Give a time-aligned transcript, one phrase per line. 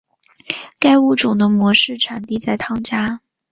[0.79, 3.21] 该物种的模式产地在汤加。